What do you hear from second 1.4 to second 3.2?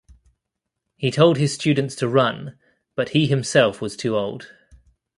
students to run, but